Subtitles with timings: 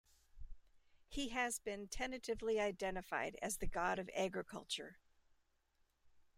[1.09, 4.97] He has been tentatively identified as the god of agriculture.